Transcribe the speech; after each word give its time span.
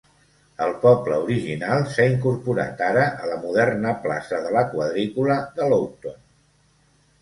El 0.67 0.71
poble 0.85 1.19
original 1.25 1.85
s'ha 1.91 2.07
incorporat 2.15 2.83
ara 2.87 3.05
a 3.27 3.31
la 3.35 3.39
moderna 3.45 3.95
"plaça 4.09 4.43
de 4.49 4.59
la 4.61 4.67
quadrícula" 4.77 5.41
de 5.59 5.73
Loughton. 5.73 6.23